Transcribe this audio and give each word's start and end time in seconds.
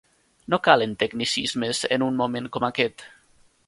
No 0.53 0.59
calen 0.67 0.95
tecnicismes 1.03 1.85
en 1.99 2.07
un 2.09 2.19
moment 2.25 2.53
com 2.57 2.71
aquest. 2.73 3.11